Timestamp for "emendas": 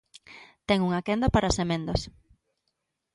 1.65-2.01